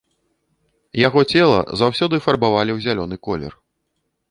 Яго 1.07 1.21
цела 1.33 1.59
заўсёды 1.83 2.15
фарбавалі 2.25 2.71
ў 2.77 2.89
зялёны 2.89 3.15
колер. 3.31 3.53